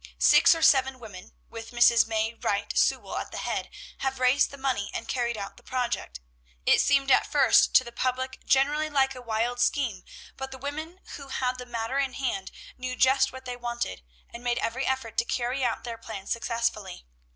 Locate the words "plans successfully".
15.99-17.05